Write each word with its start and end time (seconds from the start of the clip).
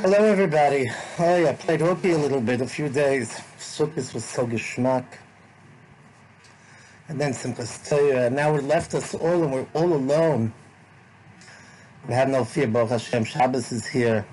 Hello, 0.00 0.18
everybody. 0.18 0.84
Hey, 1.16 1.48
I 1.48 1.54
played 1.54 1.82
Opie 1.82 2.12
a 2.12 2.18
little 2.18 2.40
bit, 2.40 2.60
a 2.60 2.66
few 2.68 2.88
days. 2.88 3.32
Sukkot 3.58 4.14
was 4.14 4.24
so 4.24 4.46
geschmack. 4.46 5.04
And 7.08 7.20
then 7.20 7.32
Simchas 7.32 7.88
Torah. 7.88 8.26
And 8.26 8.36
now 8.36 8.52
we're 8.52 8.60
left 8.60 8.94
us 8.94 9.12
all, 9.12 9.42
and 9.42 9.52
we're 9.52 9.66
all 9.74 9.92
alone. 9.92 10.54
We 12.06 12.14
have 12.14 12.28
no 12.28 12.44
fear, 12.44 12.68
Baruch 12.68 12.90
Hashem. 12.90 13.24
Shabbos 13.24 13.72
is 13.72 13.88
here. 13.88 14.24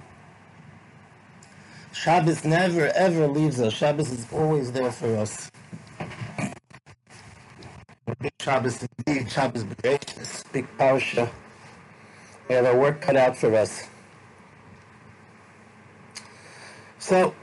Shabbos 1.93 2.45
never, 2.45 2.89
ever 2.89 3.25
leaves 3.25 3.59
us. 3.59 3.73
Shabbos 3.73 4.11
is 4.11 4.27
always 4.32 4.71
there 4.71 4.91
for 4.91 5.18
us. 5.18 5.50
Big 8.20 8.34
Shabbos 8.39 8.88
indeed. 9.00 9.32
Shabbos 9.32 9.63
Bereishis. 9.63 10.43
Big 10.52 10.68
Parsha. 10.77 11.27
We 12.50 12.54
have 12.54 12.66
our 12.66 12.77
work 12.77 13.02
cut 13.02 13.16
out 13.16 13.36
for 13.36 13.55
us. 13.55 13.88
So, 17.05 17.34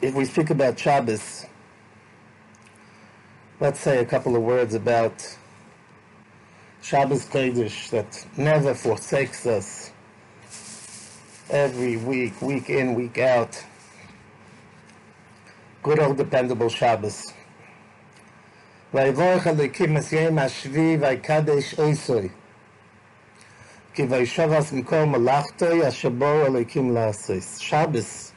if 0.00 0.14
we 0.14 0.24
speak 0.24 0.50
about 0.50 0.78
Shabbos, 0.78 1.46
let's 3.60 3.80
say 3.80 3.98
a 3.98 4.04
couple 4.04 4.36
of 4.36 4.42
words 4.42 4.74
about 4.74 5.36
Shabbos 6.82 7.24
Kodesh 7.26 7.90
that 7.90 8.26
never 8.36 8.74
forsakes 8.74 9.46
us 9.46 9.92
every 11.48 11.96
week, 11.96 12.40
week 12.42 12.70
in, 12.70 12.94
week 12.94 13.18
out. 13.18 13.64
Good 15.82 16.00
old 16.00 16.16
dependable 16.16 16.68
Shabbos. 16.68 17.32
ויבורך 18.94 19.46
אלוקים 19.46 19.96
את 19.96 20.12
יום 20.12 20.38
השביעי 20.38 20.96
ויקדש 20.96 21.74
עשוי. 21.74 22.28
כי 23.94 24.02
וישובס 24.02 24.72
מכל 24.72 25.04
מלאכתו 25.04 25.88
אשר 25.88 26.08
בו 26.08 26.46
אלוקים 26.46 26.94
לעשוס. 26.94 27.60
Shabbos 27.60 28.32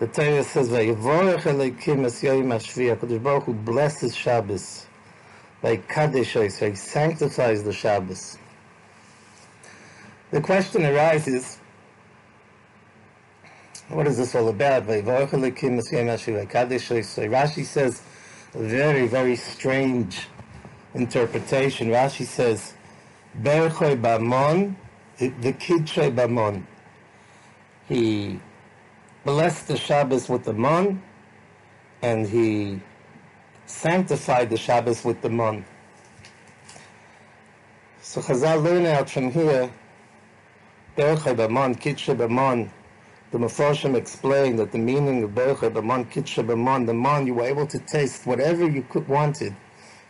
the 0.00 0.06
Torah 0.06 0.42
says, 0.42 0.70
"Vayivorech 0.70 1.42
Elokim 1.42 2.06
es 2.06 2.22
Yom 2.22 2.44
Hashvi." 2.44 2.96
Hakadosh 2.96 3.22
Baruch 3.22 3.44
Hu 3.44 3.52
blesses 3.52 4.16
Shabbos. 4.16 4.86
Vayikadesh 5.62 6.70
He 6.70 6.74
sanctifies 6.74 7.62
the 7.64 7.72
Shabbos. 7.74 8.38
The 10.30 10.40
question 10.40 10.86
arises: 10.86 11.58
What 13.88 14.06
is 14.06 14.16
this 14.16 14.34
all 14.34 14.48
about? 14.48 14.86
Vayivorech 14.86 15.32
Elokim 15.32 15.78
es 15.78 15.92
Yom 15.92 16.06
Hashvi. 16.06 16.46
Vayikadesh 16.46 17.28
Rashi 17.28 17.66
says 17.66 18.00
a 18.54 18.58
very, 18.58 19.06
very 19.06 19.36
strange 19.36 20.28
interpretation. 20.94 21.88
Rashi 21.88 22.24
says, 22.24 22.72
"Berchoy 23.38 24.00
Bamon, 24.00 24.76
the 25.18 25.52
Kidshei 25.52 26.10
Bamon." 26.10 26.62
He 27.86 28.40
blessed 29.24 29.68
the 29.68 29.76
Shabbos 29.76 30.28
with 30.28 30.44
the 30.44 30.52
Mon, 30.54 31.02
and 32.00 32.26
he 32.26 32.80
sanctified 33.66 34.48
the 34.48 34.56
Shabbos 34.56 35.04
with 35.04 35.20
the 35.20 35.28
Mon. 35.28 35.64
So 38.00 38.22
Chazal 38.22 38.62
learn 38.62 38.86
out 38.86 39.10
from 39.10 39.30
here, 39.30 39.70
Berchai 40.96 41.36
B'mon, 41.36 41.78
Kitche 41.78 42.16
B'mon, 42.16 42.70
the 43.30 43.38
Meforshim 43.38 43.94
explained 43.94 44.58
that 44.58 44.72
the 44.72 44.78
meaning 44.78 45.22
of 45.22 45.30
Berchai 45.30 45.70
B'mon, 45.70 46.10
Kitche 46.10 46.44
b'man, 46.44 46.86
the 46.86 46.94
man, 46.94 47.26
you 47.26 47.34
were 47.34 47.44
able 47.44 47.66
to 47.66 47.78
taste 47.78 48.26
whatever 48.26 48.68
you 48.68 48.82
could 48.88 49.06
wanted, 49.06 49.54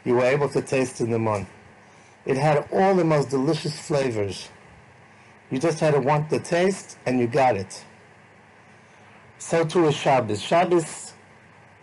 you 0.05 0.15
were 0.15 0.25
able 0.25 0.49
to 0.49 0.63
taste 0.63 1.01
in 1.01 1.11
the 1.11 1.19
Mon. 1.19 1.47
It 2.25 2.37
had 2.37 2.69
all 2.73 2.95
the 2.95 3.05
most 3.05 3.29
delicious 3.29 3.79
flavors. 3.79 4.49
You 5.51 5.59
just 5.59 5.81
had 5.81 5.95
to 5.95 6.01
want 6.01 6.31
the 6.31 6.39
taste, 6.39 6.97
and 7.05 7.19
you 7.19 7.27
got 7.27 7.57
it 7.57 7.85
so 9.41 9.65
too 9.65 9.87
is 9.87 9.95
Shabbos. 9.97 10.41
Shabbos, 10.41 11.15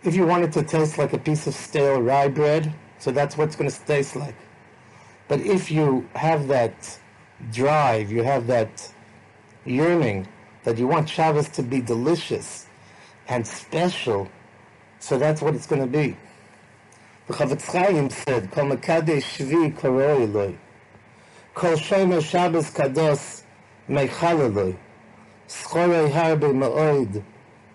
if 0.04 0.14
you 0.14 0.24
want 0.24 0.44
it 0.44 0.52
to 0.52 0.62
taste 0.62 0.96
like 0.96 1.12
a 1.12 1.18
piece 1.18 1.46
of 1.48 1.54
stale 1.54 2.00
rye 2.00 2.28
bread, 2.28 2.72
so 2.98 3.10
that's 3.10 3.36
what 3.36 3.48
it's 3.48 3.56
going 3.56 3.68
to 3.68 3.84
taste 3.84 4.14
like. 4.16 4.36
But 5.26 5.40
if 5.40 5.70
you 5.70 6.08
have 6.14 6.46
that 6.48 6.98
drive, 7.52 8.10
you 8.12 8.22
have 8.22 8.46
that 8.46 8.92
yearning 9.64 10.28
that 10.62 10.78
you 10.78 10.86
want 10.86 11.08
Shabbos 11.08 11.48
to 11.50 11.62
be 11.62 11.80
delicious 11.80 12.66
and 13.26 13.46
special, 13.46 14.28
so 15.00 15.18
that's 15.18 15.42
what 15.42 15.54
it's 15.54 15.66
going 15.66 15.82
to 15.82 15.88
be. 15.88 16.16
The 17.26 17.34
Chofetz 17.34 17.66
Chaim 17.72 18.08
said, 18.08 18.52
Kol 18.52 18.66
mekadesh 18.66 19.24
shvi 19.36 19.76
koroi 19.76 20.22
eloi, 20.22 20.58
Kol 21.54 21.72
shomer 21.72 22.22
Shabbos 22.22 22.70
kados 22.70 23.42
meichal 23.88 24.48
eloi, 24.48 24.76
Schorei 25.48 26.10
harbe 26.10 26.54
ma'oid, 26.54 27.22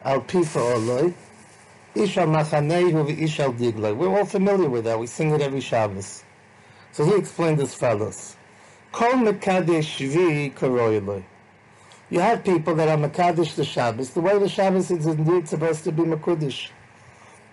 al 0.03 0.22
pifa 0.22 0.59
oloi, 0.59 1.14
ish 1.96 2.18
al 2.18 2.28
machanehu 2.28 3.06
v'ish 3.08 3.38
digloi. 3.58 3.96
We're 3.96 4.18
all 4.18 4.25
familiar 4.25 4.69
with 4.69 4.86
that. 4.86 5.00
We 5.00 5.08
sing 5.08 5.31
it 5.31 5.41
every 5.41 5.62
Shabbos. 5.62 6.24
So 6.91 7.06
he 7.06 7.16
explained 7.16 7.59
as 7.59 7.74
follows. 7.74 8.36
Kol 8.91 9.14
mekadesh 9.14 9.88
shvi 9.97 10.53
karoiloi. 10.53 11.24
You 12.09 12.19
have 12.19 12.44
people 12.44 12.75
that 12.75 12.88
are 12.90 12.97
mekadesh 12.97 13.56
the 13.56 13.64
Shabbos, 13.64 14.12
the 14.12 14.22
way 14.22 14.38
the 14.38 14.50
Shabbos 14.50 14.91
is 14.91 15.06
indeed 15.06 15.47
supposed 15.47 15.84
to 15.86 15.91
be 15.91 16.03
mekudesh. 16.03 16.70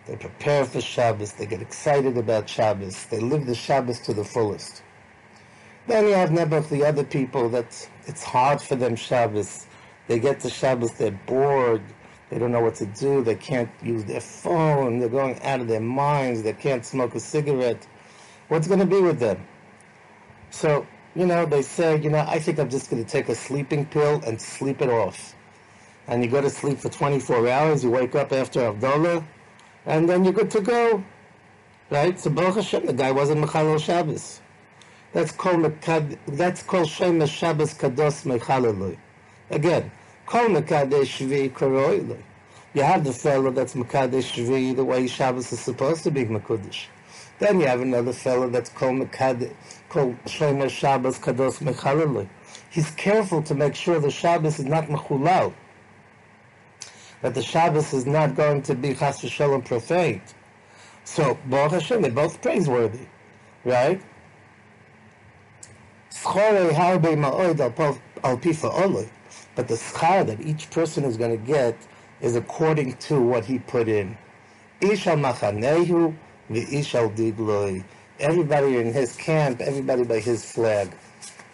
They 0.06 0.16
prepare 0.16 0.64
for 0.64 0.80
Shabbos, 0.80 1.32
they 1.32 1.46
get 1.46 1.62
excited 1.62 2.18
about 2.18 2.48
Shabbos, 2.48 3.06
they 3.06 3.20
live 3.20 3.46
the 3.46 3.54
Shabbos 3.54 4.00
to 4.00 4.12
the 4.12 4.24
fullest. 4.24 4.82
Then 5.86 6.06
you 6.06 6.14
have 6.14 6.30
Nebuch, 6.30 6.68
the 6.68 6.84
other 6.84 7.04
people 7.04 7.48
that 7.50 7.88
it's 8.06 8.22
hard 8.22 8.60
for 8.60 8.76
them 8.76 8.96
Shabbos. 8.96 9.66
They 10.08 10.18
get 10.18 10.40
to 10.40 10.50
Shabbos, 10.50 10.92
they're 10.92 11.18
bored, 11.26 11.82
they 12.30 12.38
don't 12.38 12.52
know 12.52 12.60
what 12.60 12.76
to 12.76 12.86
do. 12.86 13.22
They 13.22 13.34
can't 13.34 13.70
use 13.82 14.04
their 14.04 14.20
phone. 14.20 15.00
They're 15.00 15.08
going 15.08 15.42
out 15.42 15.60
of 15.60 15.68
their 15.68 15.80
minds. 15.80 16.42
They 16.42 16.52
can't 16.52 16.86
smoke 16.86 17.14
a 17.16 17.20
cigarette. 17.20 17.86
What's 18.48 18.68
going 18.68 18.80
to 18.80 18.86
be 18.86 19.00
with 19.00 19.18
them? 19.18 19.44
So, 20.50 20.86
you 21.16 21.26
know, 21.26 21.44
they 21.44 21.62
say, 21.62 22.00
you 22.00 22.08
know, 22.08 22.24
I 22.26 22.38
think 22.38 22.60
I'm 22.60 22.70
just 22.70 22.88
going 22.88 23.04
to 23.04 23.10
take 23.10 23.28
a 23.28 23.34
sleeping 23.34 23.84
pill 23.86 24.22
and 24.24 24.40
sleep 24.40 24.80
it 24.80 24.88
off. 24.88 25.34
And 26.06 26.24
you 26.24 26.30
go 26.30 26.40
to 26.40 26.50
sleep 26.50 26.78
for 26.78 26.88
24 26.88 27.48
hours. 27.48 27.82
You 27.82 27.90
wake 27.90 28.14
up 28.14 28.32
after 28.32 28.60
Havdalah, 28.60 29.24
and 29.86 30.08
then 30.08 30.24
you're 30.24 30.32
good 30.32 30.50
to 30.52 30.60
go. 30.60 31.04
Right? 31.90 32.18
So, 32.18 32.30
Baruch 32.30 32.56
Hashem, 32.56 32.86
the 32.86 32.92
guy 32.92 33.10
wasn't 33.10 33.44
Mechalel 33.44 33.80
Shabbos. 33.80 34.40
That's 35.12 35.32
called 35.32 35.64
that's 36.28 36.62
called 36.62 36.88
Shem 36.88 37.24
Shabbos 37.26 37.74
Kados 37.74 38.24
Mechaleloi. 38.24 38.96
Again, 39.50 39.90
Kol 40.30 40.46
Mekadesh 40.46 41.26
Shvi. 41.26 42.22
You 42.72 42.82
have 42.82 43.02
the 43.02 43.12
fellow 43.12 43.50
that's 43.50 43.74
Mekadesh 43.74 44.30
Shvi, 44.30 44.76
the 44.76 44.84
way 44.84 45.08
Shabbos 45.08 45.52
is 45.52 45.58
supposed 45.58 46.04
to 46.04 46.12
be 46.12 46.24
Mekudesh. 46.24 46.84
Then 47.40 47.58
you 47.58 47.66
have 47.66 47.80
another 47.80 48.12
fellow 48.12 48.48
that's 48.48 48.70
called 48.70 49.00
Mekadesh, 49.00 49.52
called 49.88 50.16
Shomer 50.26 50.70
Shabbos 50.70 51.18
Kados 51.18 51.58
Mechalalu. 51.58 52.28
He's 52.70 52.92
careful 52.92 53.42
to 53.42 53.56
make 53.56 53.74
sure 53.74 53.98
the 53.98 54.12
Shabbos 54.12 54.60
is 54.60 54.66
not 54.66 54.84
Mechulal. 54.84 55.52
That 57.22 57.34
the 57.34 57.42
Shabbos 57.42 57.92
is 57.92 58.06
not 58.06 58.36
going 58.36 58.62
to 58.62 58.76
be 58.76 58.94
Chas 58.94 59.22
V'Shalom 59.22 59.64
profaned. 59.64 60.22
So, 61.02 61.36
Baruch 61.46 61.72
Hashem, 61.72 62.02
they're 62.02 62.12
both 62.12 62.40
praiseworthy. 62.40 63.08
Right? 63.64 64.00
Schorei 66.12 66.72
al. 68.22 69.10
But 69.60 69.68
the 69.68 69.74
schar 69.74 70.26
that 70.26 70.40
each 70.40 70.70
person 70.70 71.04
is 71.04 71.18
going 71.18 71.32
to 71.32 71.46
get 71.46 71.76
is 72.22 72.34
according 72.34 72.94
to 73.08 73.20
what 73.20 73.44
he 73.44 73.58
put 73.58 73.88
in. 73.88 74.16
Ishal 74.80 75.20
machanehu 75.20 76.16
v'ishal 76.50 77.14
digloi. 77.14 77.84
Everybody 78.18 78.78
in 78.78 78.90
his 78.90 79.14
camp, 79.16 79.60
everybody 79.60 80.04
by 80.04 80.20
his 80.20 80.50
flag. 80.50 80.90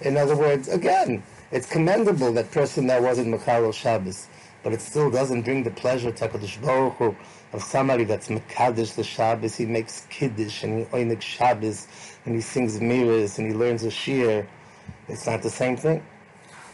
In 0.03 0.16
other 0.16 0.37
words, 0.37 0.69
again, 0.69 1.21
it's 1.50 1.69
commendable 1.69 2.33
that 2.34 2.53
person 2.53 2.86
that 2.86 3.03
wasn't 3.03 3.34
Mechal 3.34 3.75
Shabbos, 3.75 4.28
but 4.63 4.72
it 4.72 4.80
still 4.80 5.10
doesn't 5.10 5.42
bring 5.42 5.65
the 5.65 5.72
pleasure 5.72 6.13
to 6.13 6.28
HaKadosh 6.28 6.63
Baruch 6.63 6.95
Hu 6.98 7.16
of 7.53 7.60
somebody 7.60 8.04
that's 8.04 8.28
Mekadosh 8.28 8.95
the 8.95 9.03
Shabbos. 9.03 9.57
He 9.57 9.66
makes 9.66 10.07
Kiddush 10.10 10.63
and 10.63 10.78
he 10.78 10.84
oinik 10.84 11.22
Shabbos 11.22 11.89
and 12.25 12.36
he 12.36 12.41
sings 12.41 12.78
zmiros 12.78 13.41
and 13.41 13.48
he 13.48 13.53
learns 13.53 13.83
a 13.83 13.91
shir. 13.91 14.47
It's 15.09 15.27
not 15.27 15.42
the 15.42 15.51
same 15.51 15.77
thing. 15.77 16.04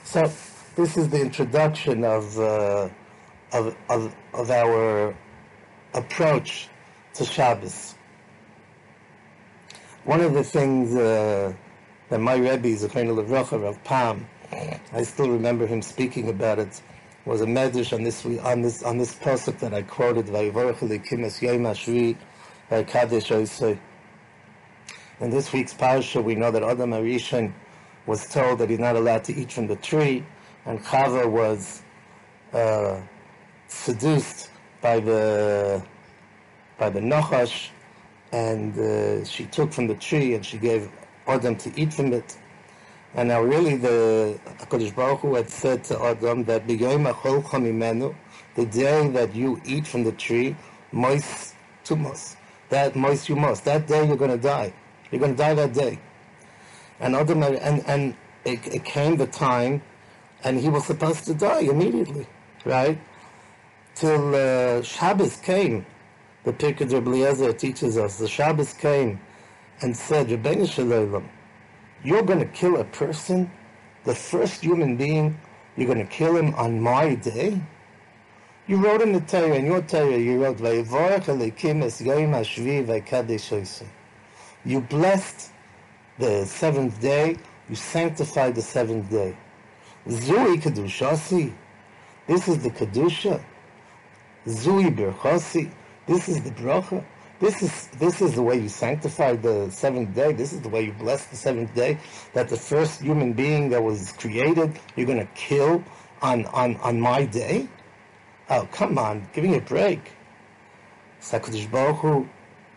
So 0.05 0.31
this 0.75 0.97
is 0.97 1.09
the 1.09 1.21
introduction 1.21 2.03
of, 2.05 2.39
uh, 2.39 2.89
of, 3.53 3.77
of, 3.91 4.15
of, 4.33 4.51
our 4.51 5.15
approach 5.95 6.69
to 7.15 7.25
Shabbos. 7.25 7.95
One 10.05 10.21
of 10.21 10.33
the 10.33 10.43
things 10.43 10.95
uh, 10.95 11.53
that 12.09 12.21
my 12.21 12.35
Rebbe, 12.35 12.75
Zechariah 12.77 13.07
Levracha, 13.07 13.63
of 13.69 13.83
Pam, 13.85 14.27
I 14.93 15.03
still 15.03 15.31
remember 15.31 15.67
him 15.67 15.83
speaking 15.83 16.29
about 16.29 16.59
it, 16.59 16.83
was 17.25 17.41
a 17.41 17.47
medrash 17.47 17.93
on 17.93 18.03
this 18.03 18.25
on 18.25 18.63
this 18.63 18.83
on 18.83 18.99
this 18.99 19.15
pasuk 19.15 19.59
that 19.61 19.73
I 19.73 19.83
quoted, 19.83 20.27
"Vayivorach 20.27 20.79
Elikim 20.79 21.21
Yom 21.41 21.63
Ashri 21.63 22.17
Kadesh 22.69 23.31
In 25.21 25.31
this 25.31 25.53
week's 25.53 25.73
parsha, 25.73 26.23
we 26.23 26.35
know 26.35 26.51
that 26.51 26.63
Adam 26.65 26.91
Arishon 26.91 27.53
was 28.07 28.29
told 28.29 28.59
that 28.59 28.71
he's 28.71 28.81
not 28.81 28.97
allowed 28.97 29.25
to 29.25 29.35
eat 29.35 29.53
from 29.53 29.69
the 29.69 29.77
tree, 29.77 30.25
and 30.67 30.83
Chava 30.85 31.29
was 31.31 31.83
uh, 32.53 33.01
seduced 33.69 34.51
by 34.81 35.01
the 35.01 35.83
by 36.79 36.91
the 36.91 37.01
Nachash, 37.01 37.69
and 38.33 38.79
uh, 38.79 39.25
she 39.25 39.45
took 39.47 39.73
from 39.73 39.87
the 39.87 39.95
tree 39.95 40.35
and 40.35 40.45
she 40.45 40.59
gave 40.59 40.91
Adam 41.27 41.57
to 41.57 41.73
eat 41.81 41.93
from 41.93 42.13
it. 42.13 42.37
And 43.15 43.29
now 43.29 43.43
really 43.43 43.77
the 43.77 44.41
HaKadosh 44.61 44.95
Baruch 44.95 45.21
Hu 45.21 45.35
had 45.35 45.51
said 45.51 45.85
to 45.85 46.03
Adam 46.03 46.45
that 46.45 46.67
the 48.55 48.67
day 48.67 49.09
that 49.09 49.35
you 49.35 49.61
eat 49.65 49.87
from 49.87 50.05
the 50.05 50.13
tree, 50.13 50.57
mois 50.93 51.55
tumos, 51.85 52.37
that 52.71 52.97
mois 52.97 53.29
you 53.29 53.37
must, 53.37 53.65
that 53.65 53.87
day 53.87 54.07
you're 54.07 54.17
going 54.17 54.31
to 54.31 54.39
die. 54.39 54.73
You're 55.11 55.21
going 55.21 55.33
to 55.33 55.39
die 55.39 55.55
that 55.55 55.75
day. 55.75 55.99
And 57.01 57.15
Adam, 57.15 57.43
and, 57.43 57.85
and 57.87 58.17
it, 58.45 58.67
it 58.67 58.85
came 58.85 59.17
the 59.17 59.27
time, 59.27 59.83
and 60.45 60.59
he 60.59 60.69
was 60.69 60.85
supposed 60.87 61.25
to 61.27 61.35
die 61.35 61.61
immediately, 61.61 62.27
right? 62.65 62.99
Till 63.95 64.35
uh, 64.35 64.83
Shabbos 64.83 65.37
came, 65.37 65.87
the 66.45 66.53
Pirkei 66.53 66.91
Eliezer 66.93 67.53
teaches 67.53 67.97
us, 67.97 68.19
the 68.19 68.29
Shabbos 68.29 68.73
came 68.73 69.21
and 69.81 69.97
said, 69.97 70.29
you're 70.31 72.23
going 72.23 72.41
to 72.41 72.47
kill 72.47 72.77
a 72.81 72.85
person, 72.85 73.51
the 74.05 74.15
first 74.15 74.63
human 74.63 74.97
being, 74.97 75.39
you're 75.77 75.87
going 75.87 76.05
to 76.07 76.13
kill 76.13 76.37
him 76.37 76.55
on 76.55 76.81
my 76.81 77.15
day? 77.15 77.61
You 78.67 78.77
wrote 78.77 79.03
in 79.03 79.13
the 79.13 79.21
Torah, 79.21 79.55
in 79.55 79.67
your 79.67 79.83
Torah, 79.83 80.17
you 80.19 80.43
wrote, 80.43 80.61
You 84.65 84.81
blessed 84.81 85.51
the 86.19 86.45
seventh 86.47 87.01
day, 87.01 87.37
you 87.69 87.75
sanctified 87.75 88.55
the 88.55 88.63
seventh 88.63 89.11
day. 89.11 89.37
Zui 90.09 90.61
Kedushasi, 90.61 91.53
this 92.27 92.49
is 92.49 92.63
the 92.63 92.71
Kedusha. 92.71 93.43
Zui 94.47 94.95
Berchasi, 94.95 95.71
this 96.07 96.29
is 96.29 96.43
the 96.43 96.51
bracha. 96.51 97.05
This 97.39 97.63
is 97.63 97.89
this 97.99 98.21
is 98.21 98.35
the 98.35 98.43
way 98.43 98.59
you 98.59 98.69
sanctify 98.69 99.35
the 99.35 99.71
seventh 99.71 100.15
day. 100.15 100.33
This 100.33 100.53
is 100.53 100.61
the 100.61 100.69
way 100.69 100.85
you 100.85 100.93
bless 100.93 101.27
the 101.27 101.37
seventh 101.37 101.75
day. 101.75 101.99
That 102.35 102.49
the 102.49 102.57
first 102.57 103.01
human 103.01 103.33
being 103.33 103.69
that 103.71 103.83
was 103.83 104.13
created, 104.13 104.79
you're 104.95 105.07
going 105.07 105.19
to 105.19 105.33
kill 105.35 105.83
on 106.21 106.47
on 106.47 106.77
on 106.77 107.01
my 107.01 107.25
day. 107.25 107.69
Oh, 108.49 108.69
come 108.73 108.99
on, 108.99 109.29
give 109.33 109.45
me 109.45 109.57
a 109.57 109.61
break. 109.61 110.13
Sakadosh 111.21 111.71
Baruch 111.71 111.97
Hu, 111.97 112.29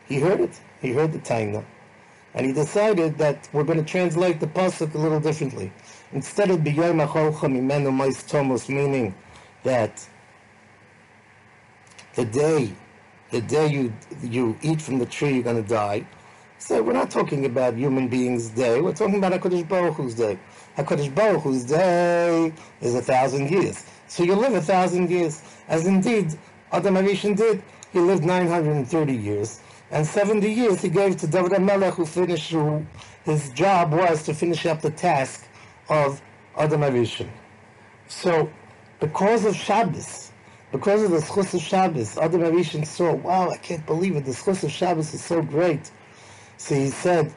he 0.07 0.19
heard 0.19 0.39
it. 0.39 0.59
He 0.81 0.93
heard 0.93 1.11
the 1.11 1.19
Taina. 1.19 1.63
And 2.35 2.45
he 2.45 2.53
decided 2.53 3.17
that 3.17 3.49
we're 3.53 3.63
going 3.63 3.79
to 3.79 3.85
translate 3.85 4.39
the 4.39 4.47
pasuk 4.47 4.93
a 4.93 4.97
little 4.97 5.19
differently. 5.19 5.71
Instead 6.13 6.51
of 6.51 6.59
b'yoyim 6.59 7.05
acholcha 7.07 7.49
mimenu 7.49 7.91
mois 7.91 8.23
tomos, 8.23 8.69
meaning 8.69 9.15
that 9.63 10.07
the 12.13 12.25
day 12.25 12.75
the 13.31 13.41
day 13.41 13.67
you 13.67 13.93
you 14.21 14.57
eat 14.61 14.81
from 14.81 14.99
the 14.99 15.05
tree, 15.05 15.33
you're 15.33 15.43
going 15.43 15.61
to 15.61 15.69
die. 15.69 16.05
So 16.57 16.81
we're 16.81 16.93
not 16.93 17.11
talking 17.11 17.45
about 17.45 17.75
human 17.75 18.07
beings' 18.07 18.49
day. 18.49 18.79
We're 18.79 18.93
talking 18.93 19.17
about 19.17 19.33
Hakadosh 19.33 19.67
Baruch 19.67 19.95
Hu's 19.95 20.15
day. 20.15 20.39
Hakadosh 20.77 21.13
Baruch 21.13 21.41
Hu's 21.43 21.65
day 21.65 22.53
is 22.81 22.95
a 22.95 23.01
thousand 23.01 23.51
years. 23.51 23.85
So 24.07 24.23
you 24.23 24.35
live 24.35 24.53
a 24.53 24.61
thousand 24.61 25.09
years, 25.09 25.41
as 25.67 25.85
indeed 25.85 26.37
Adam 26.71 26.95
Arishan 26.95 27.35
did. 27.35 27.61
He 27.91 27.99
lived 27.99 28.23
930 28.23 29.13
years, 29.15 29.61
and 29.91 30.05
70 30.05 30.51
years 30.51 30.81
he 30.81 30.89
gave 30.89 31.17
to 31.17 31.27
David 31.27 31.51
HaMelech, 31.51 31.93
who 31.93 32.05
finished 32.05 32.51
who 32.51 32.85
his 33.23 33.49
job 33.51 33.91
was 33.91 34.23
to 34.23 34.33
finish 34.33 34.65
up 34.65 34.81
the 34.81 34.91
task 34.91 35.47
of 35.89 36.21
Adam 36.57 36.81
Arishan. 36.81 37.29
So, 38.07 38.49
because 38.99 39.45
of 39.45 39.55
Shabbos, 39.55 40.31
because 40.71 41.03
of 41.03 41.11
the 41.11 41.17
Schus 41.17 41.53
of 41.53 41.61
Shabbos, 41.61 42.17
Adam 42.17 42.63
saw, 42.85 43.13
wow, 43.13 43.49
I 43.49 43.57
can't 43.57 43.85
believe 43.85 44.15
it, 44.15 44.25
the 44.25 44.31
Schus 44.31 44.63
of 44.63 44.71
Shabbos 44.71 45.13
is 45.13 45.23
so 45.23 45.41
great. 45.41 45.91
So 46.57 46.75
he 46.75 46.89
said, 46.89 47.33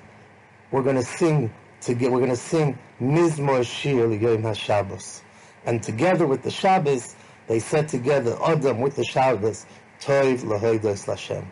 we're 0.70 0.82
going 0.82 0.96
to 0.96 1.02
sing, 1.02 1.52
to 1.82 1.94
get, 1.94 2.10
we're 2.10 2.18
going 2.18 2.30
to 2.30 2.36
sing 2.36 2.78
Mizmor 3.00 3.64
Shir 3.64 4.06
L'Yom 4.06 4.42
HaShabbos. 4.42 5.22
And 5.64 5.82
together 5.82 6.26
with 6.26 6.42
the 6.42 6.50
Shabbos, 6.50 7.14
they 7.46 7.58
said 7.58 7.88
together, 7.88 8.36
Adam 8.44 8.80
with 8.80 8.96
the 8.96 9.04
Shabbos, 9.04 9.66
Toiv 10.00 10.44
L'Hoidos 10.44 11.08
L'Hashem. 11.08 11.46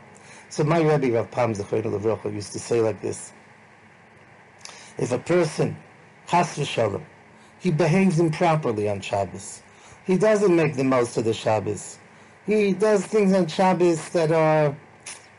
So 0.56 0.64
my 0.64 0.80
Rebbe 0.80 1.14
Rav 1.14 1.30
Pam 1.30 1.52
Zechrein 1.52 1.82
Levrocha 1.82 2.32
used 2.32 2.54
to 2.54 2.58
say 2.58 2.80
like 2.80 3.02
this, 3.02 3.30
if 4.96 5.12
a 5.12 5.18
person, 5.18 5.76
Chas 6.26 6.56
v'shalom, 6.56 7.02
he 7.58 7.70
behaves 7.70 8.18
improperly 8.18 8.88
on 8.88 9.02
Shabbos, 9.02 9.60
he 10.06 10.16
doesn't 10.16 10.56
make 10.56 10.74
the 10.74 10.82
most 10.82 11.18
of 11.18 11.26
the 11.26 11.34
Shabbos. 11.34 11.98
He 12.46 12.72
does 12.72 13.04
things 13.04 13.34
on 13.34 13.48
Shabbos 13.48 14.08
that 14.08 14.32
are, 14.32 14.74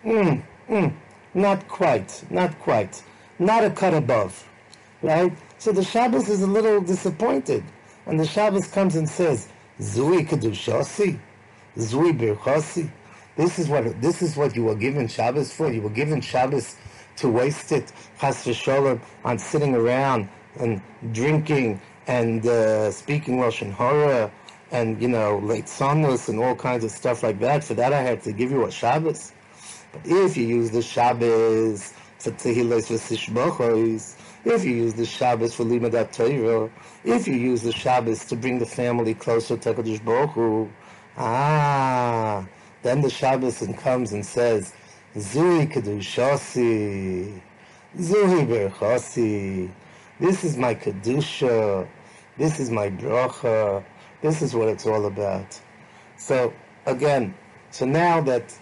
mm, 0.06 0.44
mm, 0.69 0.94
not 1.34 1.68
quite, 1.68 2.24
not 2.30 2.60
quite, 2.60 3.02
not 3.40 3.63
a 3.63 3.72
cut 3.72 3.96
above, 3.96 4.48
right? 5.02 5.36
So 5.58 5.72
the 5.72 5.84
Shabbos 5.84 6.30
is 6.30 6.44
a 6.44 6.48
little 6.48 6.80
disappointed, 6.80 7.63
and 8.06 8.20
the 8.20 8.28
Shabbos 8.28 8.68
comes 8.68 8.96
and 8.96 9.10
says, 9.10 9.48
"Zui 9.81 10.28
kedushasi, 10.28 11.18
zui 11.75 12.16
birchasi." 12.16 12.92
This 13.38 13.60
is 13.60 13.69
what 13.69 14.01
this 14.01 14.24
is 14.24 14.36
what 14.36 14.56
you 14.56 14.63
were 14.63 14.75
given 14.75 15.07
Shabbos 15.07 15.54
for. 15.54 15.72
You 15.72 15.84
were 15.84 15.92
given 15.92 16.22
Shabbos 16.22 16.75
to 17.18 17.30
waste 17.30 17.72
it, 17.72 17.92
chas 18.19 18.44
v'sholem, 18.44 19.00
on 19.24 19.38
sitting 19.38 19.75
around 19.75 20.28
and 20.60 20.81
drinking 21.12 21.80
and 22.07 22.44
uh, 22.48 22.92
speaking 22.92 23.38
lashon 23.38 23.72
hara 23.72 24.31
and 24.72 25.00
you 25.00 25.07
know 25.07 25.39
leitzanus 25.44 26.30
and 26.30 26.39
all 26.39 26.56
kinds 26.56 26.84
of 26.84 26.89
stuff 26.89 27.22
like 27.22 27.39
that. 27.39 27.63
For 27.63 27.75
that, 27.75 27.94
I 27.94 28.01
had 28.01 28.24
to 28.24 28.31
give 28.31 28.50
you 28.50 28.66
a 28.66 28.72
Shabbos. 28.72 29.31
But 29.92 30.01
if 30.06 30.36
you 30.36 30.48
use 30.48 30.72
the 30.72 30.81
Shabbos 30.81 31.94
for 32.18 32.31
Tehillos 32.31 32.89
v'Sishbochos, 32.89 34.16
if 34.45 34.66
you 34.66 34.72
use 34.72 34.95
the 34.95 35.06
Shabbos 35.06 35.54
for 35.54 35.63
Limadat 35.63 36.12
Torah, 36.12 36.72
if 37.04 37.28
you 37.28 37.36
use 37.36 37.62
the 37.62 37.72
Shabbos 37.72 38.25
to 38.25 38.36
bring 38.36 38.57
the 38.57 38.66
family 38.66 39.13
closer 39.13 39.57
to 39.57 39.74
Hakadosh 39.74 40.04
Baruch 40.04 40.31
Hu, 40.31 40.69
ah, 41.18 42.48
then 42.83 43.01
the 43.01 43.09
Shabbos 43.09 43.63
comes 43.77 44.13
and 44.13 44.25
says, 44.25 44.74
Zui 45.15 45.71
Kedushasi, 45.71 47.41
Zui 47.97 48.47
Berchasi, 48.47 49.69
this 50.19 50.44
is 50.44 50.57
my 50.57 50.75
Kedusha, 50.75 51.88
this 52.38 52.59
is 52.59 52.69
my 52.69 52.89
bracha, 52.89 53.83
this 54.21 54.41
is 54.41 54.53
what 54.55 54.67
it's 54.67 54.86
all 54.86 55.05
about. 55.05 55.60
So 56.17 56.53
again, 56.86 57.34
so 57.72 57.86
now 57.86 58.22
that 58.22 58.53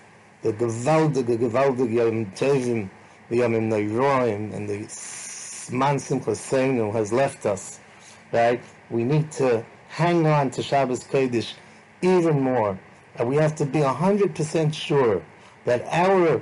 the 0.42 0.54
gewaltige, 0.54 1.38
gewaltige 1.38 1.94
Yom 1.94 2.26
Tovim, 2.32 2.90
the 3.30 3.38
Yom 3.38 3.54
Neiroim, 3.54 4.54
and 4.54 4.70
the 4.70 5.76
Man 5.76 5.98
Simcha 6.00 6.36
has 6.92 7.12
left 7.12 7.46
us, 7.46 7.80
right? 8.32 8.62
We 8.90 9.04
need 9.04 9.32
to 9.34 9.66
hang 9.90 10.28
on 10.28 10.52
to 10.52 10.62
Shabbos 10.62 11.04
Kodesh 11.04 11.54
even 12.02 12.40
more. 12.42 12.78
And 13.18 13.30
we 13.30 13.36
have 13.38 13.56
to 13.56 13.66
be 13.66 13.80
100% 13.80 14.74
sure 14.74 15.22
that 15.66 15.86
our 15.88 16.42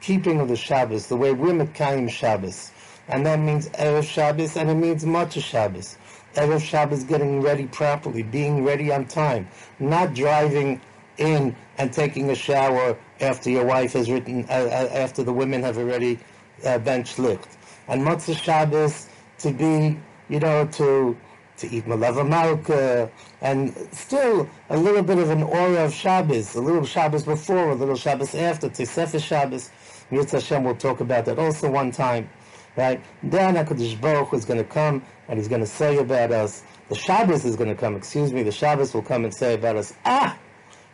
keeping 0.00 0.40
of 0.40 0.48
the 0.48 0.56
Shabbos, 0.56 1.06
the 1.06 1.16
way 1.16 1.32
we're 1.32 1.52
Mekayim 1.52 2.10
Shabbos, 2.10 2.72
and 3.08 3.26
that 3.26 3.38
means 3.38 3.68
Erev 3.70 4.04
Shabbos, 4.04 4.56
and 4.56 4.70
it 4.70 4.74
means 4.74 5.04
Motzei 5.04 5.42
Shabbos. 5.42 5.96
Erev 6.34 6.60
Shabbos 6.60 7.04
getting 7.04 7.40
ready 7.40 7.66
properly, 7.66 8.22
being 8.22 8.64
ready 8.64 8.92
on 8.92 9.06
time, 9.06 9.48
not 9.78 10.14
driving 10.14 10.80
in 11.18 11.54
and 11.78 11.92
taking 11.92 12.30
a 12.30 12.34
shower 12.34 12.96
after 13.20 13.50
your 13.50 13.64
wife 13.64 13.92
has 13.92 14.10
written, 14.10 14.44
uh, 14.48 14.52
uh, 14.52 14.88
after 14.92 15.22
the 15.22 15.32
women 15.32 15.62
have 15.62 15.78
already 15.78 16.18
uh, 16.64 16.78
bench 16.78 17.18
licked. 17.18 17.56
And 17.88 18.02
Motzei 18.02 18.36
Shabbos 18.36 19.08
to 19.38 19.52
be, 19.52 19.98
you 20.28 20.40
know, 20.40 20.66
to 20.66 21.16
to 21.62 21.74
eat 21.74 21.86
melava 21.86 22.28
malka, 22.28 23.10
and 23.40 23.74
still 23.92 24.48
a 24.70 24.76
little 24.76 25.02
bit 25.02 25.18
of 25.18 25.30
an 25.30 25.42
aura 25.42 25.84
of 25.84 25.92
Shabbos, 25.92 26.54
a 26.54 26.60
little 26.60 26.84
Shabbos 26.84 27.24
before, 27.24 27.70
a 27.70 27.74
little 27.74 27.96
Shabbos 27.96 28.34
after, 28.34 28.72
Sefer 28.72 29.18
Shabbos. 29.18 29.70
Mirza 30.10 30.36
Hashem 30.36 30.64
will 30.64 30.76
talk 30.76 31.00
about 31.00 31.24
that 31.24 31.38
also 31.38 31.70
one 31.70 31.90
time 31.90 32.28
right? 32.76 33.02
Then 33.22 33.54
HaKadosh 33.54 34.00
Baruch 34.00 34.28
Hu 34.28 34.36
is 34.36 34.44
going 34.44 34.58
to 34.58 34.64
come 34.64 35.02
and 35.28 35.38
he's 35.38 35.48
going 35.48 35.60
to 35.60 35.66
say 35.66 35.98
about 35.98 36.32
us, 36.32 36.62
the 36.88 36.94
Shabbos 36.94 37.44
is 37.44 37.56
going 37.56 37.68
to 37.68 37.74
come, 37.74 37.94
excuse 37.96 38.32
me, 38.32 38.42
the 38.42 38.52
Shabbos 38.52 38.94
will 38.94 39.02
come 39.02 39.24
and 39.24 39.34
say 39.34 39.54
about 39.54 39.76
us, 39.76 39.94
ah, 40.04 40.38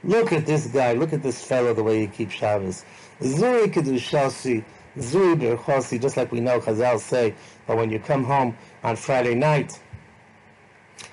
look 0.05 0.33
at 0.33 0.47
this 0.47 0.67
guy, 0.67 0.93
look 0.93 1.13
at 1.13 1.23
this 1.23 1.45
fellow, 1.45 1.75
the 1.75 1.83
way 1.83 2.01
he 2.01 2.07
keeps 2.07 2.35
Shabbos. 2.35 2.85
Zuri 3.21 3.73
Kedushasi, 3.73 4.65
Zuri 4.97 5.37
Berchosi, 5.37 6.01
just 6.01 6.17
like 6.17 6.31
we 6.31 6.41
know 6.41 6.61
Chazal 6.61 7.01
say, 7.01 7.35
but 7.67 7.77
when 7.77 7.91
you 7.91 7.99
come 7.99 8.25
home 8.25 8.57
on 8.83 8.97
Friday 8.97 9.35
night, 9.35 9.81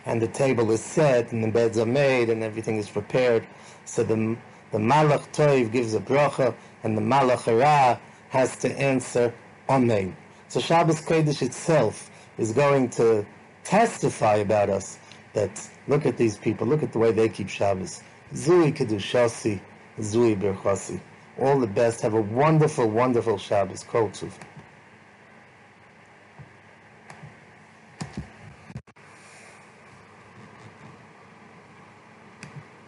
and 0.05 0.21
the 0.21 0.27
table 0.27 0.71
is 0.71 0.81
set, 0.81 1.31
and 1.31 1.43
the 1.43 1.47
beds 1.47 1.77
are 1.77 1.85
made, 1.85 2.29
and 2.29 2.43
everything 2.43 2.77
is 2.77 2.89
prepared, 2.89 3.45
so 3.85 4.03
the, 4.03 4.37
the 4.71 4.77
Malach 4.77 5.27
Toiv 5.33 5.71
gives 5.71 5.93
a 5.93 5.99
bracha, 5.99 6.53
and 6.83 6.97
the 6.97 7.01
Malach 7.01 7.43
Hara 7.43 7.99
has 8.29 8.55
to 8.57 8.71
answer 8.79 9.33
Amen. 9.69 10.15
So 10.47 10.59
Shabbos 10.59 11.01
Kodesh 11.01 11.41
itself 11.41 12.11
is 12.37 12.51
going 12.51 12.89
to 12.91 13.25
testify 13.63 14.35
about 14.35 14.69
us 14.69 14.99
that 15.33 15.67
look 15.87 16.05
at 16.05 16.17
these 16.17 16.37
people, 16.37 16.67
look 16.67 16.83
at 16.83 16.91
the 16.91 16.99
way 16.99 17.11
they 17.11 17.29
keep 17.29 17.49
Shabbos. 17.49 18.03
Zui 18.33 18.75
Kedushasi, 18.75 19.59
Zui 19.99 20.39
Birchasi. 20.39 20.99
All 21.39 21.59
the 21.59 21.67
best. 21.67 22.01
Have 22.01 22.13
a 22.13 22.21
wonderful, 22.21 22.89
wonderful 22.89 23.37
Shabbos. 23.37 23.83
Kol 23.83 24.09
Tov. 24.09 24.31